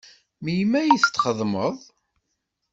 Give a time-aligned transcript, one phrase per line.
[0.43, 1.75] Melmi ay txeddmeḍ?